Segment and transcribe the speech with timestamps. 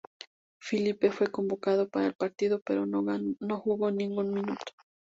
[0.59, 3.05] Filipe fue convocado para el partido pero no
[3.59, 4.73] jugó ningún minuto.